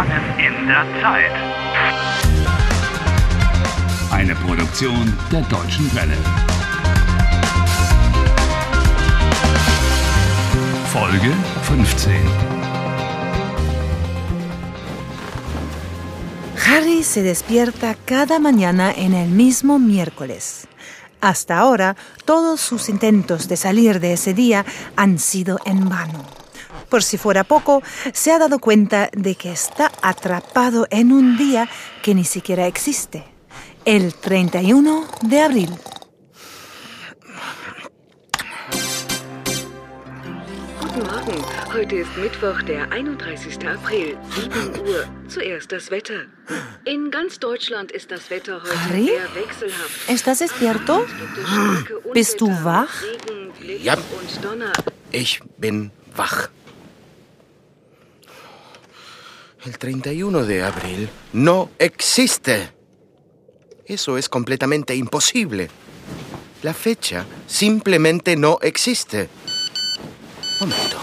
[0.00, 1.32] Gefangen in der Zeit.
[4.10, 6.16] Eine Produktion der Deutschen Welle.
[10.86, 11.32] Folge
[11.64, 12.12] 15.
[16.66, 20.66] Harry se despierta cada mañana en el mismo miércoles.
[21.20, 24.64] Hasta ahora, todos sus intentos de salir de ese día
[24.96, 26.39] han sido en vano.
[26.90, 31.68] Por si fuera poco, se ha dado cuenta de que está atrapado en un día
[32.02, 33.24] que ni siquiera existe,
[33.84, 35.70] el 31 de abril.
[40.80, 41.44] Guten Morgen.
[41.72, 43.58] Heute ist Mittwoch, der 31.
[43.66, 45.04] April, 7 Uhr.
[45.28, 46.26] Zuerst das Wetter.
[46.84, 49.06] In ganz Deutschland ist das Wetter heute Harry?
[49.06, 50.08] sehr wechselhaft.
[50.08, 51.06] ¿Estás despierto?
[52.12, 53.04] Bist du wach?
[53.82, 53.94] Ja.
[53.94, 54.72] und Donner.
[55.12, 56.48] Ich bin wach.
[59.64, 62.72] El 31 de abril no existe.
[63.84, 65.68] Eso es completamente imposible.
[66.62, 69.28] La fecha simplemente no existe.
[70.60, 70.96] Momento.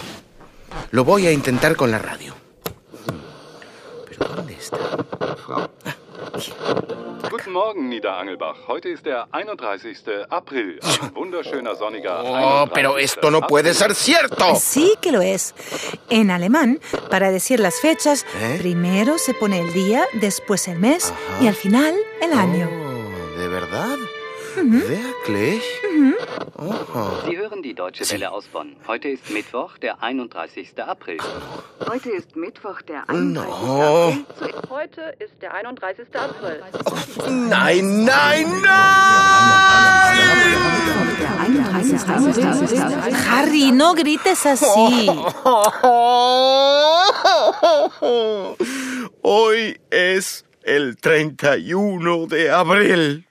[0.90, 2.34] Lo voy a intentar con la radio.
[4.10, 4.98] ¿Pero dónde está?
[7.30, 8.56] Guten Morgen, Niederangelbach.
[8.68, 9.98] Heute ist der 31.
[10.30, 10.80] April.
[10.84, 14.56] Ein wunderschöner sonniger Oh, pero esto no puede ser cierto.
[14.56, 15.54] Sí que lo es.
[16.10, 18.58] En alemán, para decir las fechas, ¿Eh?
[18.60, 22.70] primero se pone el día, después el mes y al final el año.
[22.72, 23.98] Oh, ¿De verdad?
[24.58, 25.62] Wirklich?
[26.58, 26.74] Oh.
[27.28, 28.76] Sie hören die Deutsche Welle aus Bonn.
[28.88, 30.82] Heute ist Mittwoch, der 31.
[30.82, 31.20] April.
[31.88, 33.36] Heute ist Mittwoch, der 31.
[33.36, 34.18] No.
[34.42, 34.54] April.
[34.70, 36.08] Heute ist der 31.
[36.16, 36.64] April.
[37.30, 40.18] Nein, nein, nein!
[43.30, 45.08] Harry, no grites así.
[49.22, 53.27] Hoy es el 31 de abril.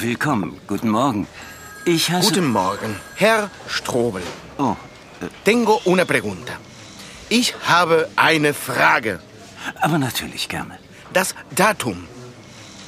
[0.00, 0.60] Willkommen.
[0.66, 1.26] Guten Morgen.
[1.84, 2.28] Ich heiße...
[2.28, 4.22] Guten Morgen, Herr Strobel.
[4.58, 4.76] Oh,
[5.44, 6.54] Tengo una pregunta.
[7.28, 9.20] Ich habe eine Frage.
[9.80, 10.78] aber natürlich gerne.
[11.12, 12.06] Das Datum.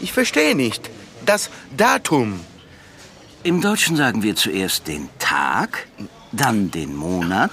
[0.00, 0.90] Ich verstehe nicht.
[1.24, 2.40] Das Datum.
[3.42, 5.86] Im Deutschen sagen wir zuerst den Tag,
[6.32, 7.52] dann den Monat,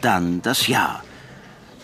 [0.00, 1.04] dann das Jahr.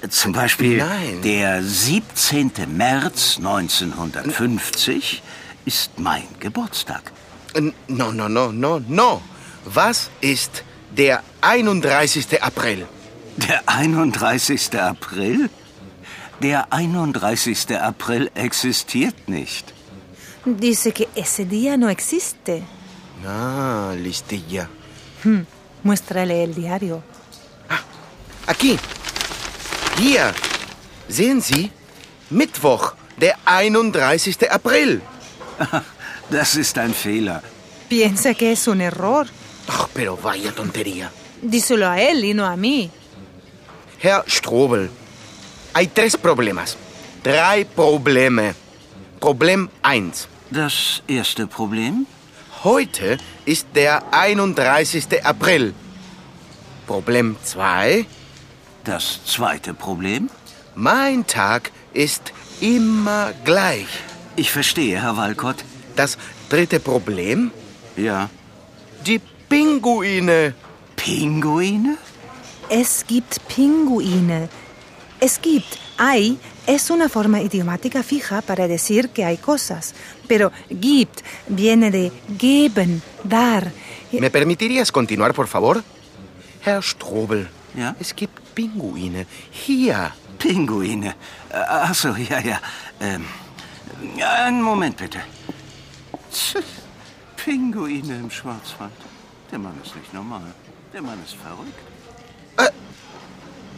[0.09, 1.23] Zum Beispiel Nein.
[1.23, 2.51] der 17.
[2.67, 5.23] März 1950
[5.65, 7.13] ist mein Geburtstag.
[7.89, 9.23] No, no, no, no, no.
[9.65, 12.43] Was ist der 31.
[12.43, 12.87] April?
[13.37, 14.75] Der 31.
[14.79, 15.51] April?
[16.41, 17.79] Der 31.
[17.79, 19.73] April existiert nicht.
[20.45, 22.63] Dice que ese día no existe.
[23.25, 24.69] Ah, listilla.
[25.85, 27.03] Muéstrale el diario.
[28.47, 28.79] Aquí.
[29.99, 30.35] Hier.
[31.09, 31.71] Sehen Sie?
[32.31, 34.51] Mittwoch, der 31.
[34.51, 35.01] April.
[36.31, 37.43] Das ist ein Fehler.
[37.89, 39.27] Piensa que es un error.
[39.69, 41.11] Ach, pero vaya tontería.
[41.43, 42.91] Díselo a él y no a mí.
[44.01, 44.91] Herr Strobel,
[45.75, 46.77] hay tres problemas.
[47.23, 48.55] Drei Probleme.
[49.21, 50.29] Problem 1.
[50.51, 52.07] Das erste Problem?
[52.65, 55.25] Heute ist der 31.
[55.25, 55.75] April.
[56.87, 58.07] Problem 2.
[58.85, 60.31] Das zweite Problem?
[60.75, 63.89] Mein Tag ist immer gleich.
[64.37, 65.65] Ich verstehe, Herr Walcott.
[65.97, 66.17] Das
[66.49, 67.51] dritte Problem?
[67.97, 68.31] Ja.
[69.07, 70.55] Die Pinguine.
[70.97, 71.99] Pinguine?
[72.69, 74.49] Es gibt Pinguine.
[75.21, 75.79] Es gibt.
[75.99, 79.95] Hay es una forma idiomática fija para decir que hay cosas.
[80.27, 83.71] Pero gibt viene de geben, dar.
[84.13, 85.83] ¿Me permitirías continuar, por favor?
[86.65, 87.49] Herr Strobel.
[87.77, 87.95] Ja?
[88.01, 89.27] Es gibt Pinguine.
[89.51, 90.13] Hier.
[90.39, 91.15] Pinguine.
[91.51, 92.61] Äh, Ach so, ja, ja.
[93.01, 93.42] Ähm, ja,
[94.21, 95.21] einen Moment bitte.
[97.37, 98.93] Pinguine im Schwarzwald.
[99.51, 100.43] Der Mann ist nicht normal.
[100.93, 101.79] Der Mann ist verrückt.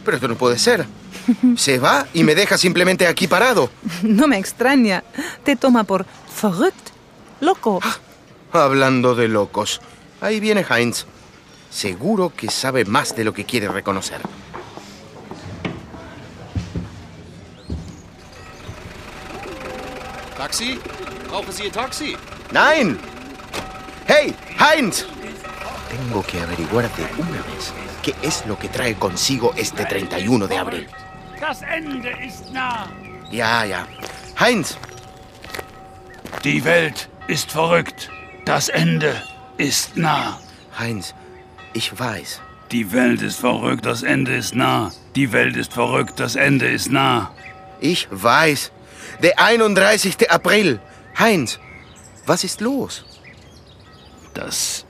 [0.05, 0.85] Pero esto no puede ser.
[1.57, 3.71] Se va y me deja simplemente aquí parado.
[4.03, 5.03] No me extraña.
[5.43, 6.05] Te toma por
[6.41, 6.91] verrückt,
[7.41, 7.79] loco.
[8.51, 9.81] Hablando de locos.
[10.21, 11.05] Ahí viene Heinz.
[11.71, 14.21] Seguro que sabe más de lo que quiere reconocer.
[20.45, 20.77] Taxi?
[21.27, 22.15] Brauchen Sie ein Taxi?
[22.51, 22.99] ¡Nein!
[24.05, 25.05] ¡Hey, Heinz!
[25.89, 30.57] Tengo que averiguar de una vez qué es lo que trae consigo este 31 de
[30.57, 30.87] abril.
[31.41, 32.85] Das Ende ist nah.
[33.31, 33.87] Ja, ja.
[34.39, 34.77] Heinz,
[36.43, 38.11] Die Welt ist verrückt.
[38.45, 39.15] Das Ende
[39.57, 40.39] ist nah.
[40.77, 41.15] Heinz,
[41.73, 42.39] ich weiß.
[42.71, 44.91] Die Welt ist verrückt, das Ende ist nah.
[45.15, 47.31] Die Welt ist verrückt, das Ende ist nah.
[47.79, 48.71] Ich weiß.
[49.21, 50.29] Der 31.
[50.29, 50.79] April.
[51.17, 51.59] Heinz,
[52.25, 53.03] was ist los?
[54.33, 54.85] Das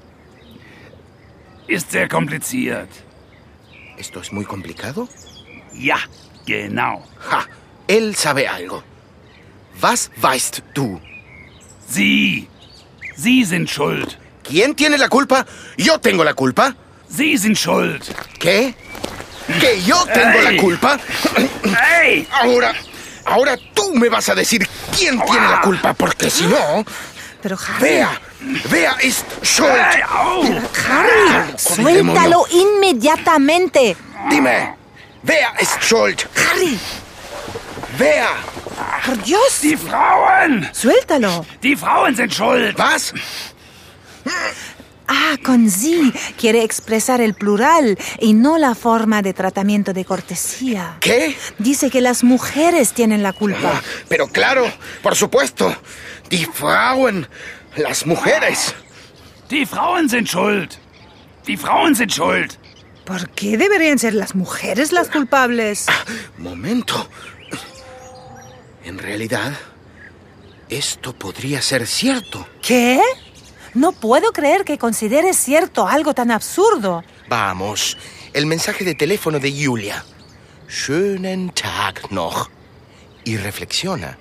[1.68, 2.90] ist sehr kompliziert.
[3.98, 5.08] ¿Esto es muy complicado?
[5.74, 5.98] Ja,
[6.46, 7.04] genau.
[7.30, 7.46] Ja,
[7.88, 8.84] él sabe algo.
[9.80, 11.00] Was weißt du?
[11.88, 12.48] Sie.
[13.16, 14.18] Sie sind schuld.
[14.44, 15.46] ¿Quién tiene la culpa?
[15.78, 16.76] ¿Yo tengo la culpa?
[17.08, 18.04] Sie sind schuld.
[18.40, 18.74] ¿Qué?
[19.60, 20.56] ¿Que yo tengo Ey.
[20.56, 21.00] la culpa?
[21.64, 22.28] Hey!
[22.32, 22.74] Ahora,
[23.26, 26.86] ahora tú me vas a decir quién tiene la culpa, porque si no,
[27.42, 28.22] Pero Harry, vea,
[28.70, 28.96] vea.
[29.00, 29.14] Hey,
[30.10, 30.44] au!
[30.88, 33.96] Harry, suéltalo inmediatamente.
[34.30, 34.76] Dime,
[35.24, 36.26] wer ist schuld?
[36.36, 36.80] Harry,
[38.00, 38.28] Wer?
[39.06, 40.68] por Dios, Die Frauen!
[40.74, 41.46] suéltalo.
[41.62, 42.78] Die Frauen sind schuld!
[42.80, 43.14] Was?
[45.28, 50.98] Ah, con sí quiere expresar el plural y no la forma de tratamiento de cortesía.
[51.00, 51.36] ¿Qué?
[51.58, 53.82] Dice que las mujeres tienen la culpa.
[54.08, 55.76] Pero claro, por supuesto.
[56.30, 57.28] Die Frauen,
[57.76, 58.76] las mujeres.
[59.50, 60.74] Die Frauen sind schuld!
[61.48, 62.54] Die Frauen sind schuld!
[63.04, 65.88] ¿Por qué deberían ser las mujeres las culpables?
[66.38, 67.08] Momento.
[68.84, 69.54] En realidad,
[70.70, 72.48] esto podría ser cierto.
[72.62, 73.00] ¿Qué?
[73.76, 77.04] No puedo creer que consideres cierto algo tan absurdo.
[77.28, 77.98] Vamos,
[78.34, 80.04] el mensaje de teléfono de Julia.
[80.68, 82.50] Schönen Tag noch.
[83.26, 84.18] Y reflexiona.